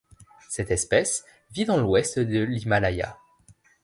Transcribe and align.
Cette 0.49 0.71
espèce 0.71 1.25
vit 1.51 1.65
dans 1.65 1.77
l'Ouest 1.77 2.17
de 2.17 2.39
l'Himalaya. 2.39 3.19